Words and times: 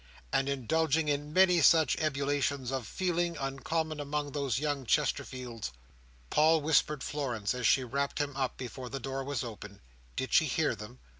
and 0.33 0.49
indulging 0.49 1.07
in 1.07 1.31
many 1.31 1.61
such 1.61 1.95
ebullitions 1.99 2.71
of 2.71 2.87
feeling, 2.87 3.37
uncommon 3.37 3.99
among 3.99 4.31
those 4.31 4.57
young 4.57 4.83
Chesterfields. 4.83 5.71
Paul 6.31 6.59
whispered 6.61 7.03
Florence, 7.03 7.53
as 7.53 7.67
she 7.67 7.83
wrapped 7.83 8.17
him 8.17 8.35
up 8.35 8.57
before 8.57 8.89
the 8.89 8.99
door 8.99 9.23
was 9.23 9.43
opened, 9.43 9.79
Did 10.15 10.33
she 10.33 10.45
hear 10.45 10.73
them? 10.73 10.97